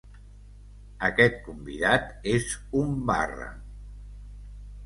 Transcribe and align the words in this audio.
Aquest 1.09 1.37
convidat 1.49 2.25
és 2.33 2.57
un 2.81 2.97
barra! 3.13 3.49